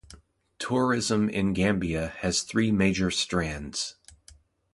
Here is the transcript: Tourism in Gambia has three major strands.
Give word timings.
Tourism 0.57 1.29
in 1.29 1.53
Gambia 1.53 2.07
has 2.07 2.41
three 2.41 2.71
major 2.71 3.11
strands. 3.11 3.97